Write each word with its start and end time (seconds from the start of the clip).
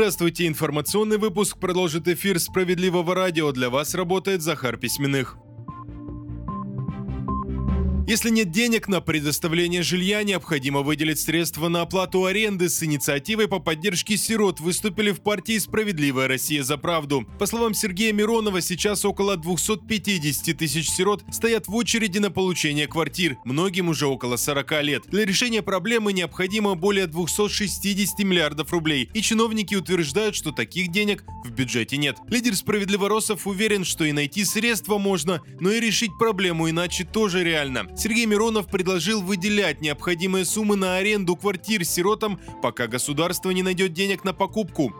Здравствуйте, 0.00 0.46
информационный 0.46 1.18
выпуск 1.18 1.58
продолжит 1.58 2.08
эфир 2.08 2.40
«Справедливого 2.40 3.14
радио». 3.14 3.52
Для 3.52 3.68
вас 3.68 3.94
работает 3.94 4.40
Захар 4.40 4.78
Письменных. 4.78 5.36
Если 8.10 8.30
нет 8.30 8.50
денег 8.50 8.88
на 8.88 9.00
предоставление 9.00 9.84
жилья, 9.84 10.24
необходимо 10.24 10.80
выделить 10.80 11.20
средства 11.20 11.68
на 11.68 11.82
оплату 11.82 12.24
аренды. 12.24 12.68
С 12.68 12.82
инициативой 12.82 13.46
по 13.46 13.60
поддержке 13.60 14.16
сирот 14.16 14.58
выступили 14.58 15.12
в 15.12 15.20
партии 15.20 15.56
«Справедливая 15.58 16.26
Россия 16.26 16.64
за 16.64 16.76
правду». 16.76 17.24
По 17.38 17.46
словам 17.46 17.72
Сергея 17.72 18.12
Миронова, 18.12 18.62
сейчас 18.62 19.04
около 19.04 19.36
250 19.36 20.58
тысяч 20.58 20.90
сирот 20.90 21.22
стоят 21.30 21.68
в 21.68 21.76
очереди 21.76 22.18
на 22.18 22.32
получение 22.32 22.88
квартир. 22.88 23.36
Многим 23.44 23.88
уже 23.88 24.08
около 24.08 24.34
40 24.34 24.82
лет. 24.82 25.02
Для 25.06 25.24
решения 25.24 25.62
проблемы 25.62 26.12
необходимо 26.12 26.74
более 26.74 27.06
260 27.06 28.18
миллиардов 28.24 28.72
рублей. 28.72 29.08
И 29.14 29.22
чиновники 29.22 29.76
утверждают, 29.76 30.34
что 30.34 30.50
таких 30.50 30.90
денег 30.90 31.22
в 31.44 31.50
бюджете 31.52 31.96
нет. 31.96 32.16
Лидер 32.26 32.56
«Справедливоросов» 32.56 33.46
уверен, 33.46 33.84
что 33.84 34.02
и 34.04 34.10
найти 34.10 34.44
средства 34.44 34.98
можно, 34.98 35.42
но 35.60 35.70
и 35.70 35.78
решить 35.78 36.10
проблему 36.18 36.68
иначе 36.68 37.04
тоже 37.04 37.44
реально. 37.44 37.86
Сергей 38.00 38.24
Миронов 38.24 38.66
предложил 38.66 39.20
выделять 39.20 39.82
необходимые 39.82 40.46
суммы 40.46 40.74
на 40.74 40.96
аренду 40.96 41.36
квартир 41.36 41.84
сиротам, 41.84 42.40
пока 42.62 42.86
государство 42.86 43.50
не 43.50 43.62
найдет 43.62 43.92
денег 43.92 44.24
на 44.24 44.32
покупку. 44.32 44.94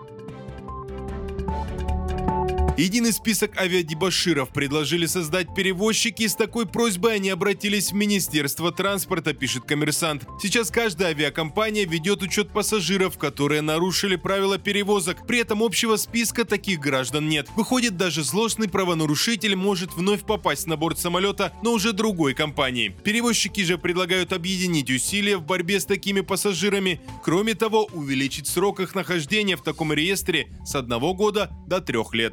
Единый 2.80 3.12
список 3.12 3.60
авиадебаширов 3.60 4.48
предложили 4.54 5.04
создать 5.04 5.54
перевозчики. 5.54 6.26
С 6.26 6.34
такой 6.34 6.64
просьбой 6.64 7.16
они 7.16 7.28
обратились 7.28 7.92
в 7.92 7.94
Министерство 7.94 8.72
транспорта, 8.72 9.34
пишет 9.34 9.64
коммерсант. 9.64 10.24
Сейчас 10.40 10.70
каждая 10.70 11.10
авиакомпания 11.10 11.86
ведет 11.86 12.22
учет 12.22 12.48
пассажиров, 12.48 13.18
которые 13.18 13.60
нарушили 13.60 14.16
правила 14.16 14.56
перевозок. 14.56 15.26
При 15.26 15.40
этом 15.40 15.62
общего 15.62 15.96
списка 15.96 16.46
таких 16.46 16.80
граждан 16.80 17.28
нет. 17.28 17.48
Выходит, 17.54 17.98
даже 17.98 18.24
злостный 18.24 18.66
правонарушитель 18.66 19.56
может 19.56 19.92
вновь 19.92 20.24
попасть 20.24 20.66
на 20.66 20.78
борт 20.78 20.98
самолета, 20.98 21.52
но 21.62 21.74
уже 21.74 21.92
другой 21.92 22.32
компании. 22.32 22.96
Перевозчики 23.04 23.60
же 23.60 23.76
предлагают 23.76 24.32
объединить 24.32 24.90
усилия 24.90 25.36
в 25.36 25.42
борьбе 25.42 25.80
с 25.80 25.84
такими 25.84 26.22
пассажирами. 26.22 27.02
Кроме 27.22 27.52
того, 27.52 27.90
увеличить 27.92 28.46
срок 28.46 28.80
их 28.80 28.94
нахождения 28.94 29.58
в 29.58 29.62
таком 29.62 29.92
реестре 29.92 30.48
с 30.64 30.74
одного 30.74 31.12
года 31.12 31.50
до 31.66 31.82
трех 31.82 32.14
лет. 32.14 32.32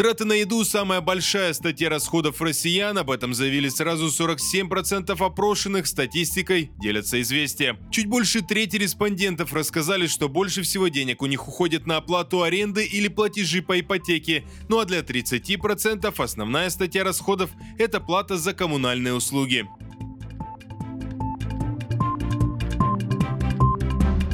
Траты 0.00 0.24
на 0.24 0.32
еду– 0.32 0.64
самая 0.64 1.02
большая 1.02 1.52
статья 1.52 1.90
расходов 1.90 2.40
россиян. 2.40 2.96
Об 2.96 3.10
этом 3.10 3.34
заявили 3.34 3.68
сразу 3.68 4.06
47% 4.06 5.10
опрошенных. 5.22 5.86
Статистикой 5.86 6.70
делятся 6.78 7.20
известия. 7.20 7.76
Чуть 7.90 8.06
больше 8.06 8.40
трети 8.40 8.76
респондентов 8.76 9.52
рассказали, 9.52 10.06
что 10.06 10.30
больше 10.30 10.62
всего 10.62 10.88
денег 10.88 11.20
у 11.20 11.26
них 11.26 11.46
уходит 11.46 11.86
на 11.86 11.98
оплату 11.98 12.42
аренды 12.42 12.82
или 12.82 13.08
платежи 13.08 13.60
по 13.60 13.78
ипотеке. 13.78 14.46
Ну 14.70 14.78
а 14.78 14.86
для 14.86 15.00
30% 15.00 16.14
основная 16.16 16.70
статья 16.70 17.04
расходов– 17.04 17.50
это 17.78 18.00
плата 18.00 18.38
за 18.38 18.54
коммунальные 18.54 19.12
услуги. 19.12 19.66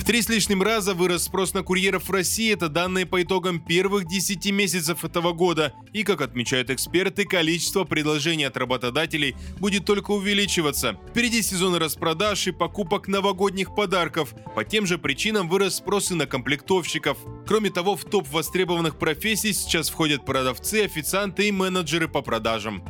Три 0.07 0.23
с 0.23 0.29
лишним 0.29 0.63
раза 0.63 0.95
вырос 0.95 1.25
спрос 1.25 1.53
на 1.53 1.65
курьеров 1.65 2.09
в 2.09 2.13
России. 2.13 2.53
Это 2.53 2.69
данные 2.69 3.07
по 3.07 3.23
итогам 3.23 3.59
первых 3.59 4.07
10 4.07 4.53
месяцев 4.53 5.05
этого 5.05 5.33
года. 5.33 5.75
И, 5.93 6.05
как 6.05 6.21
отмечают 6.21 6.71
эксперты, 6.71 7.25
количество 7.25 7.83
предложений 7.83 8.45
от 8.45 8.57
работодателей 8.57 9.35
будет 9.59 9.85
только 9.85 10.13
увеличиваться. 10.13 10.97
Впереди 11.11 11.43
сезон 11.43 11.75
распродаж 11.75 12.47
и 12.47 12.53
покупок 12.53 13.09
новогодних 13.09 13.75
подарков. 13.75 14.33
По 14.55 14.65
тем 14.65 14.87
же 14.87 14.97
причинам 14.97 15.49
вырос 15.49 15.77
спрос 15.77 16.13
и 16.13 16.15
на 16.15 16.27
комплектовщиков. 16.27 17.19
Кроме 17.45 17.71
того, 17.71 17.97
в 17.97 18.05
топ 18.05 18.29
востребованных 18.29 19.01
профессий 19.01 19.53
сейчас 19.53 19.91
входят 19.91 20.25
продавцы, 20.25 20.85
официанты 20.85 21.49
и 21.49 21.53
менеджеры 21.53 22.07
по 22.07 22.23
продажам. 22.23 22.85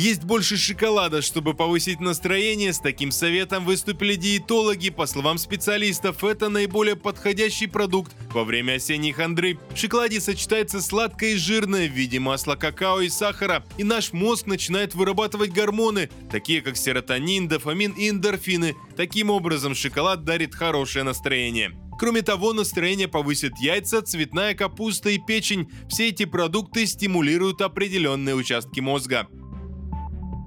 Есть 0.00 0.24
больше 0.24 0.56
шоколада, 0.56 1.20
чтобы 1.20 1.52
повысить 1.52 2.00
настроение. 2.00 2.72
С 2.72 2.78
таким 2.78 3.10
советом 3.10 3.66
выступили 3.66 4.14
диетологи. 4.14 4.88
По 4.88 5.04
словам 5.04 5.36
специалистов, 5.36 6.24
это 6.24 6.48
наиболее 6.48 6.96
подходящий 6.96 7.66
продукт 7.66 8.16
во 8.32 8.44
время 8.44 8.76
осенней 8.76 9.12
хандры. 9.12 9.58
В 9.74 9.76
шоколаде 9.76 10.22
сочетается 10.22 10.80
сладкое 10.80 11.32
и 11.32 11.36
жирное 11.36 11.86
в 11.86 11.92
виде 11.92 12.18
масла 12.18 12.54
какао 12.54 13.02
и 13.02 13.10
сахара. 13.10 13.62
И 13.76 13.84
наш 13.84 14.14
мозг 14.14 14.46
начинает 14.46 14.94
вырабатывать 14.94 15.52
гормоны, 15.52 16.08
такие 16.30 16.62
как 16.62 16.78
серотонин, 16.78 17.46
дофамин 17.46 17.92
и 17.92 18.08
эндорфины. 18.08 18.76
Таким 18.96 19.28
образом, 19.28 19.74
шоколад 19.74 20.24
дарит 20.24 20.54
хорошее 20.54 21.04
настроение. 21.04 21.78
Кроме 21.98 22.22
того, 22.22 22.54
настроение 22.54 23.08
повысит 23.08 23.58
яйца, 23.58 24.00
цветная 24.00 24.54
капуста 24.54 25.10
и 25.10 25.18
печень. 25.18 25.68
Все 25.90 26.08
эти 26.08 26.24
продукты 26.24 26.86
стимулируют 26.86 27.60
определенные 27.60 28.34
участки 28.34 28.80
мозга. 28.80 29.28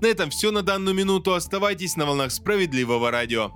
На 0.04 0.08
этом 0.08 0.32
все 0.32 0.52
на 0.52 0.64
данную 0.64 0.94
минуту. 0.94 1.34
Оставайтесь 1.34 1.96
на 1.96 2.06
волнах 2.06 2.34
справедливого 2.34 3.10
радио. 3.10 3.54